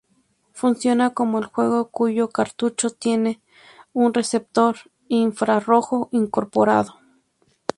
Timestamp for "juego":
1.45-1.91